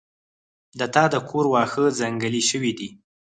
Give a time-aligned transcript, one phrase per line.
[0.79, 2.89] د تا د کور واښه ځنګلي شوي دي